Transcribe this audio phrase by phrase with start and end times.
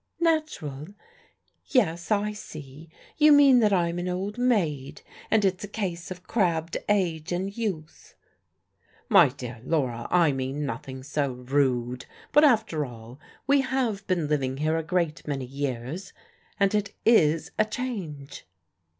[0.19, 0.87] "Natural?
[1.67, 6.23] Yes, I see: you mean that I'm an old maid, and it's a case of
[6.23, 8.15] crabbed age and youth."
[9.09, 12.07] "My dear Laura, I mean nothing so rude.
[12.31, 16.13] But, after all, we have been living here a great many years
[16.59, 18.47] and it is a change."